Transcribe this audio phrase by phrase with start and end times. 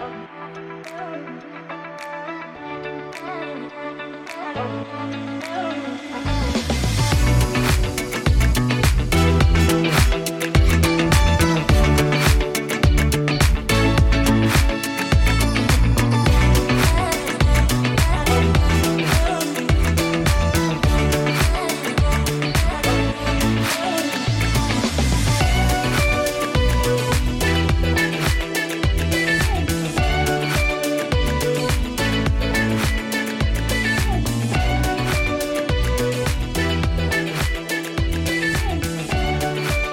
[0.00, 0.30] Thank
[4.86, 4.89] you.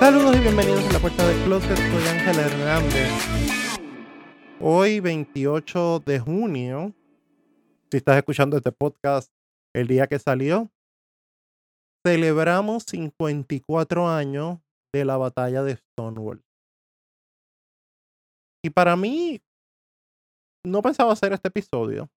[0.07, 1.75] Saludos y bienvenidos a la puerta del closet.
[1.75, 3.11] Soy Ángel Hernández.
[4.61, 6.95] Hoy, 28 de junio,
[7.91, 9.29] si estás escuchando este podcast
[9.75, 10.71] el día que salió,
[12.05, 14.59] celebramos 54 años
[14.93, 16.41] de la batalla de Stonewall.
[18.63, 19.41] Y para mí,
[20.63, 22.09] no pensaba hacer este episodio,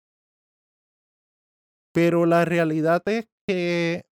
[1.93, 4.05] pero la realidad es que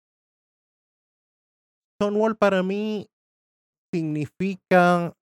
[1.95, 3.09] Stonewall para mí
[3.93, 5.13] significa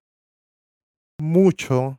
[1.20, 1.98] mucho.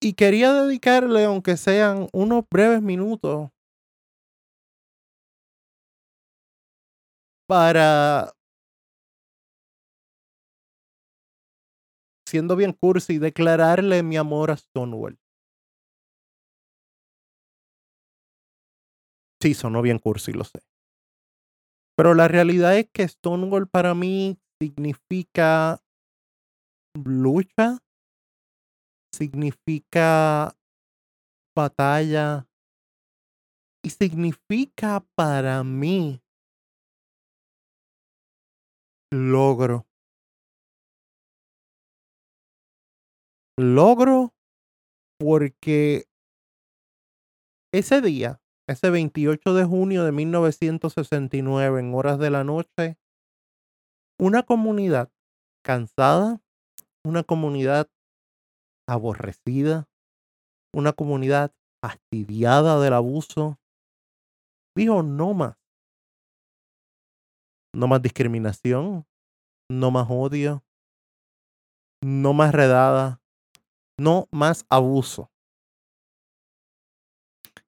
[0.00, 3.50] Y quería dedicarle, aunque sean unos breves minutos,
[7.46, 8.32] para,
[12.28, 15.18] siendo bien cursi, declararle mi amor a Stonewall.
[19.40, 20.60] Sí, sonó bien cursi, lo sé.
[21.98, 25.82] Pero la realidad es que Stonewall para mí significa
[26.94, 27.78] lucha,
[29.12, 30.54] significa
[31.56, 32.46] batalla
[33.84, 36.22] y significa para mí
[39.10, 39.84] logro.
[43.58, 44.36] Logro
[45.18, 46.04] porque
[47.72, 52.98] ese día ese 28 de junio de 1969, en horas de la noche,
[54.20, 55.10] una comunidad
[55.64, 56.42] cansada,
[57.02, 57.90] una comunidad
[58.86, 59.88] aborrecida,
[60.74, 63.58] una comunidad fastidiada del abuso,
[64.76, 65.56] dijo no más.
[67.74, 69.06] No más discriminación,
[69.70, 70.64] no más odio,
[72.02, 73.22] no más redada,
[73.98, 75.30] no más abuso.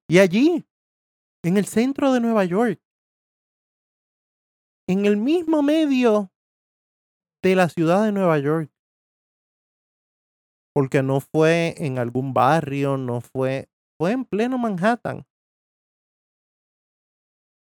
[0.07, 0.65] Y allí,
[1.43, 2.79] en el centro de Nueva York,
[4.87, 6.31] en el mismo medio
[7.43, 8.71] de la ciudad de Nueva York.
[10.73, 13.69] Porque no fue en algún barrio, no fue,
[13.99, 15.25] fue en pleno Manhattan.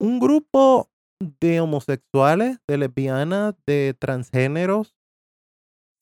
[0.00, 4.96] Un grupo de homosexuales, de lesbianas, de transgéneros,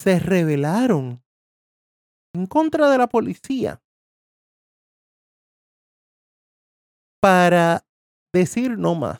[0.01, 1.23] se rebelaron
[2.33, 3.84] en contra de la policía
[7.25, 7.83] para
[8.31, 9.19] decir no más.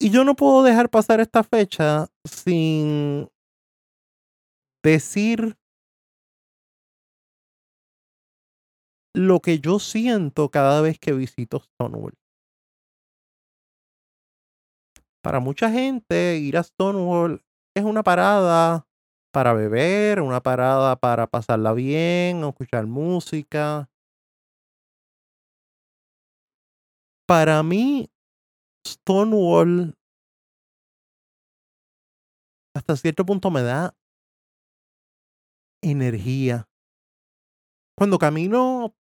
[0.00, 3.28] Y yo no puedo dejar pasar esta fecha sin
[4.82, 5.58] decir
[9.14, 12.14] lo que yo siento cada vez que visito Stonewall.
[15.22, 17.42] Para mucha gente, ir a Stonewall
[17.76, 18.85] es una parada
[19.36, 23.90] para beber, una parada para pasarla bien, escuchar música.
[27.28, 28.08] Para mí,
[28.88, 29.94] Stonewall
[32.74, 33.94] hasta cierto punto me da
[35.82, 36.66] energía.
[37.94, 38.96] Cuando camino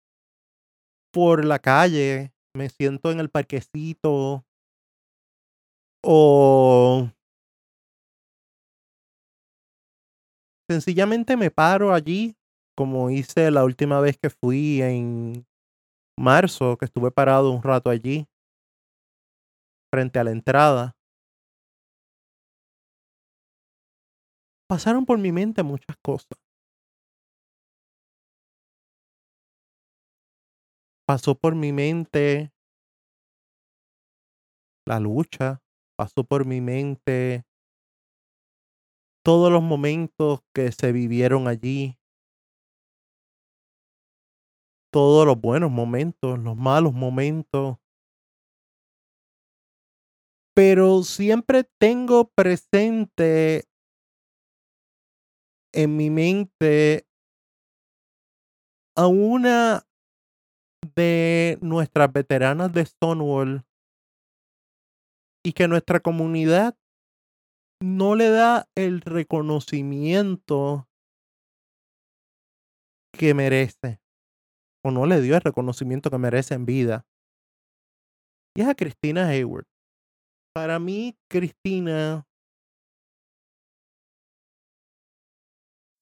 [1.12, 4.46] por la calle, me siento en el parquecito
[6.02, 7.12] o
[10.72, 12.38] Sencillamente me paro allí,
[12.78, 15.46] como hice la última vez que fui en
[16.18, 18.26] marzo, que estuve parado un rato allí,
[19.92, 20.96] frente a la entrada.
[24.70, 26.40] Pasaron por mi mente muchas cosas.
[31.06, 32.54] Pasó por mi mente
[34.86, 35.62] la lucha,
[35.98, 37.44] pasó por mi mente
[39.24, 41.98] todos los momentos que se vivieron allí,
[44.92, 47.78] todos los buenos momentos, los malos momentos.
[50.54, 53.64] Pero siempre tengo presente
[55.74, 57.08] en mi mente
[58.98, 59.88] a una
[60.96, 63.66] de nuestras veteranas de Stonewall
[65.44, 66.76] y que nuestra comunidad
[67.82, 70.88] no le da el reconocimiento
[73.18, 74.00] que merece
[74.84, 77.06] o no le dio el reconocimiento que merece en vida.
[78.56, 79.66] Y es a Cristina Hayward.
[80.54, 82.28] Para mí, Cristina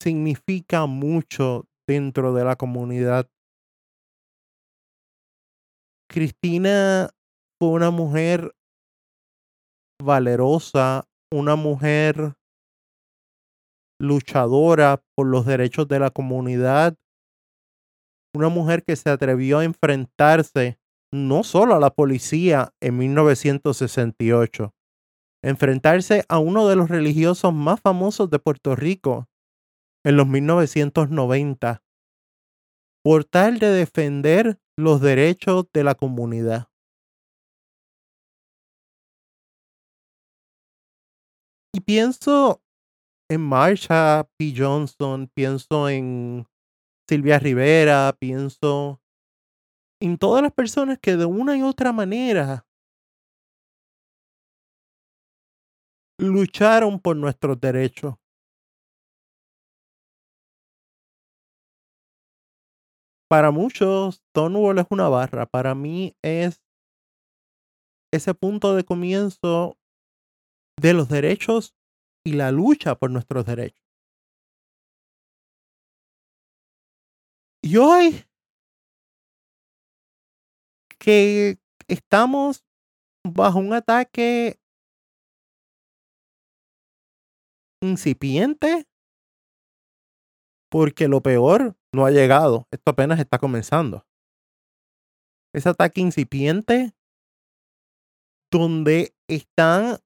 [0.01, 3.29] significa mucho dentro de la comunidad.
[6.09, 7.09] Cristina
[7.59, 8.55] fue una mujer
[10.01, 12.33] valerosa, una mujer
[14.01, 16.95] luchadora por los derechos de la comunidad,
[18.35, 20.79] una mujer que se atrevió a enfrentarse
[21.11, 24.73] no solo a la policía en 1968,
[25.43, 29.27] enfrentarse a uno de los religiosos más famosos de Puerto Rico
[30.05, 31.83] en los 1990,
[33.03, 36.69] por tal de defender los derechos de la comunidad.
[41.74, 42.63] Y pienso
[43.30, 44.54] en Marsha P.
[44.57, 46.48] Johnson, pienso en
[47.07, 49.01] Silvia Rivera, pienso
[50.01, 52.66] en todas las personas que de una y otra manera
[56.19, 58.16] lucharon por nuestros derechos.
[63.30, 65.45] Para muchos, Stonewall es una barra.
[65.45, 66.62] Para mí es
[68.12, 69.78] ese punto de comienzo
[70.79, 71.75] de los derechos
[72.25, 73.83] y la lucha por nuestros derechos.
[77.61, 78.25] Y hoy
[80.97, 82.65] que estamos
[83.25, 84.59] bajo un ataque
[87.81, 88.87] incipiente,
[90.69, 94.05] porque lo peor no ha llegado, esto apenas está comenzando.
[95.53, 96.93] Ese ataque incipiente
[98.51, 99.99] donde están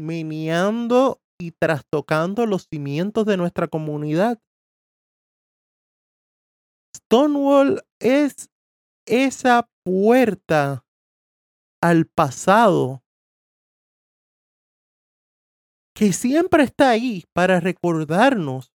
[0.00, 4.40] meneando y trastocando los cimientos de nuestra comunidad.
[6.96, 8.50] Stonewall es
[9.06, 10.84] esa puerta
[11.82, 13.02] al pasado
[15.94, 18.72] que siempre está ahí para recordarnos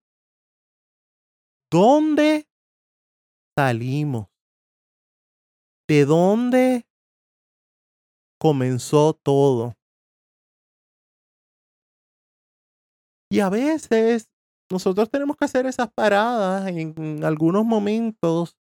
[1.71, 2.47] dónde
[3.57, 4.27] salimos,
[5.87, 6.87] de dónde
[8.39, 9.73] comenzó todo.
[13.31, 14.29] Y a veces
[14.71, 18.57] nosotros tenemos que hacer esas paradas en algunos momentos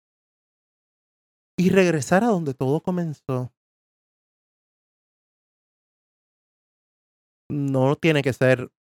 [1.57, 3.53] y regresar a donde todo comenzó.
[7.49, 8.71] No tiene que ser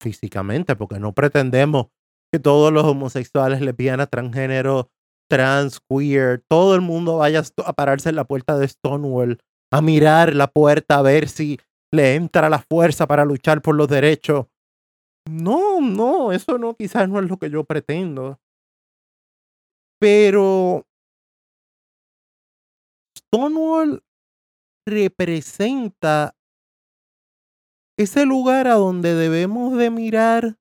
[0.00, 1.88] físicamente, porque no pretendemos
[2.32, 4.88] que todos los homosexuales, lesbianas, transgénero,
[5.28, 9.38] trans, queer, todo el mundo vaya a pararse en la puerta de Stonewall
[9.72, 11.60] a mirar la puerta a ver si
[11.92, 14.46] le entra la fuerza para luchar por los derechos
[15.30, 18.38] no, no, eso no, quizás no es lo que yo pretendo.
[20.00, 20.86] Pero
[23.16, 24.02] Stonewall
[24.88, 26.34] representa
[27.98, 30.56] ese lugar a donde debemos de mirar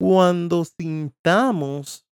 [0.00, 2.06] cuando sintamos,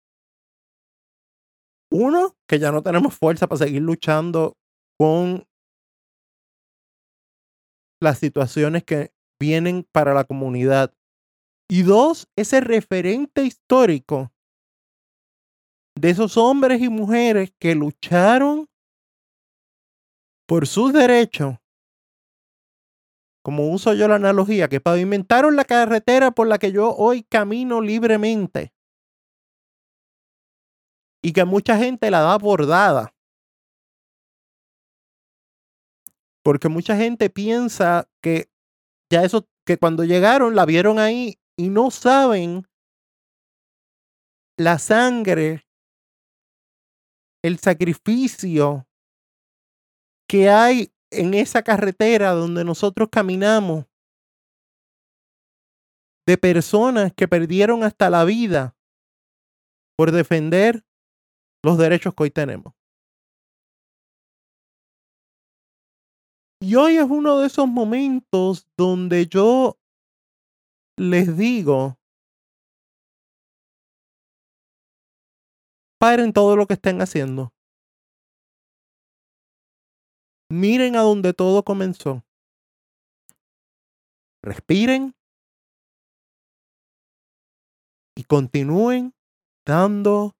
[1.93, 4.57] uno, que ya no tenemos fuerza para seguir luchando
[4.99, 5.45] con
[8.01, 10.95] las situaciones que vienen para la comunidad.
[11.69, 14.33] Y dos, ese referente histórico
[15.99, 18.69] de esos hombres y mujeres que lucharon
[20.47, 21.57] por sus derechos,
[23.43, 27.81] como uso yo la analogía, que pavimentaron la carretera por la que yo hoy camino
[27.81, 28.73] libremente
[31.23, 33.13] y que mucha gente la da por dada.
[36.45, 38.49] Porque mucha gente piensa que
[39.11, 42.67] ya eso que cuando llegaron la vieron ahí y no saben
[44.59, 45.67] la sangre,
[47.43, 48.87] el sacrificio
[50.29, 53.85] que hay en esa carretera donde nosotros caminamos
[56.27, 58.77] de personas que perdieron hasta la vida
[59.97, 60.85] por defender
[61.63, 62.75] los derechos que hoy tenemos.
[66.61, 69.79] Y hoy es uno de esos momentos donde yo
[70.99, 71.99] les digo,
[75.99, 77.53] paren todo lo que estén haciendo.
[80.51, 82.25] Miren a donde todo comenzó.
[84.43, 85.15] Respiren
[88.17, 89.13] y continúen
[89.67, 90.37] dando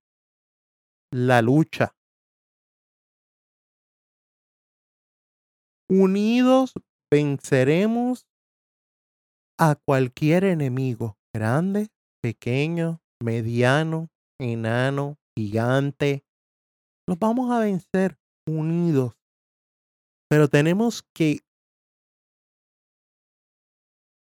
[1.11, 1.96] la lucha.
[5.89, 6.75] Unidos
[7.13, 8.27] venceremos
[9.59, 11.89] a cualquier enemigo, grande,
[12.23, 14.09] pequeño, mediano,
[14.41, 16.25] enano, gigante.
[17.09, 19.15] Los vamos a vencer unidos.
[20.29, 21.39] Pero tenemos que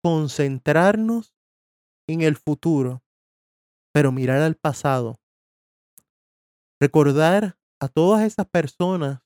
[0.03, 1.33] concentrarnos
[2.09, 3.01] en el futuro,
[3.93, 5.15] pero mirar al pasado.
[6.81, 9.22] Recordar a todas esas personas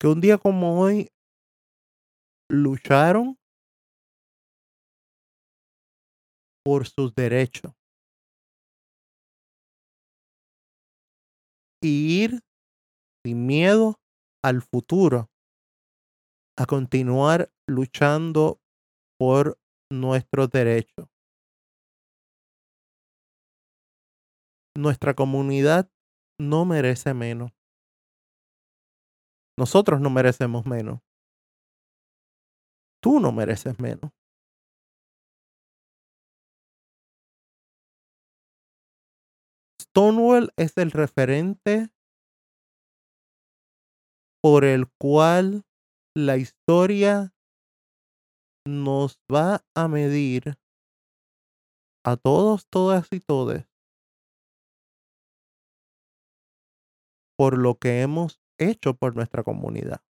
[0.00, 1.08] que un día como hoy
[2.50, 3.36] lucharon
[6.64, 7.72] por sus derechos.
[11.82, 12.40] Y ir
[13.24, 14.00] sin miedo
[14.44, 15.30] al futuro
[16.56, 18.60] a continuar luchando
[19.18, 19.58] por
[19.90, 21.08] nuestros derechos.
[24.76, 25.90] Nuestra comunidad
[26.40, 27.57] no merece menos.
[29.58, 31.00] Nosotros no merecemos menos.
[33.02, 34.12] Tú no mereces menos.
[39.82, 41.88] Stonewall es el referente
[44.40, 45.64] por el cual
[46.14, 47.34] la historia
[48.64, 50.56] nos va a medir
[52.04, 53.66] a todos, todas y todes
[57.36, 60.00] por lo que hemos hecho por nuestra comunidad.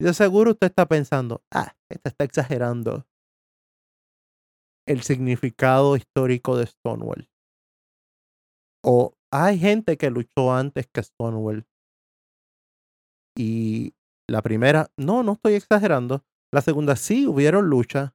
[0.00, 3.06] Y de seguro usted está pensando, ah, este está exagerando
[4.86, 7.28] el significado histórico de Stonewall.
[8.84, 11.66] O hay gente que luchó antes que Stonewall.
[13.36, 13.94] Y
[14.28, 16.24] la primera, no, no estoy exagerando.
[16.52, 18.12] La segunda, sí, hubieron luchas,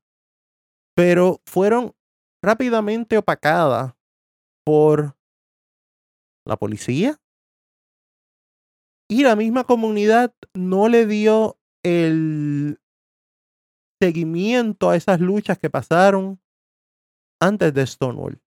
[0.95, 1.95] pero fueron
[2.43, 3.93] rápidamente opacadas
[4.65, 5.15] por
[6.45, 7.19] la policía.
[9.09, 12.79] Y la misma comunidad no le dio el
[14.01, 16.41] seguimiento a esas luchas que pasaron
[17.41, 18.41] antes de Stonewall.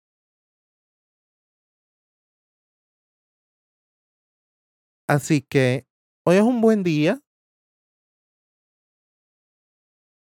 [5.09, 5.87] Así que
[6.27, 7.21] hoy es un buen día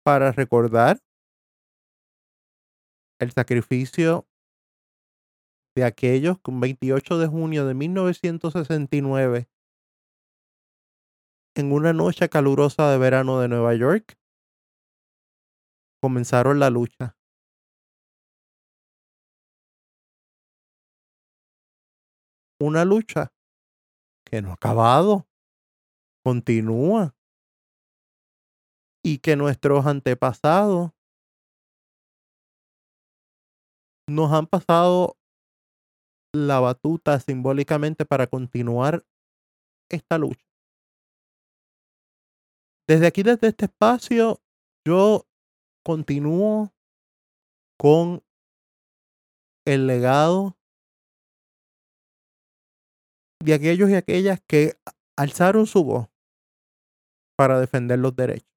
[0.05, 0.99] para recordar
[3.19, 4.27] el sacrificio
[5.75, 9.49] de aquellos que un 28 de junio de 1969,
[11.57, 14.15] en una noche calurosa de verano de Nueva York,
[15.99, 17.17] comenzaron la lucha.
[22.61, 23.33] Una lucha
[24.23, 25.27] que no ha acabado,
[26.23, 27.15] continúa.
[29.03, 30.91] Y que nuestros antepasados
[34.07, 35.17] nos han pasado
[36.35, 39.05] la batuta simbólicamente para continuar
[39.89, 40.46] esta lucha.
[42.87, 44.41] Desde aquí, desde este espacio,
[44.87, 45.27] yo
[45.85, 46.73] continúo
[47.77, 48.23] con
[49.65, 50.57] el legado
[53.43, 54.73] de aquellos y aquellas que
[55.17, 56.07] alzaron su voz
[57.37, 58.47] para defender los derechos.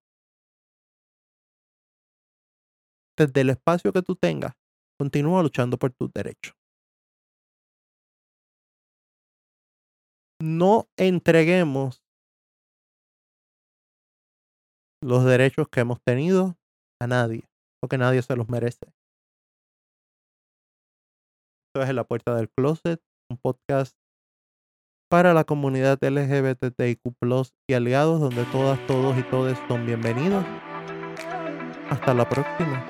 [3.18, 4.54] Desde el espacio que tú tengas,
[4.96, 6.54] continúa luchando por tus derechos.
[10.40, 12.02] No entreguemos
[15.02, 16.56] los derechos que hemos tenido
[17.00, 17.48] a nadie,
[17.80, 18.92] porque nadie se los merece.
[21.68, 23.96] Esto es la puerta del closet, un podcast
[25.10, 27.00] para la comunidad LGBTIQ
[27.68, 30.44] y aliados, donde todas, todos y todes son bienvenidos.
[31.90, 32.84] Hasta la próxima.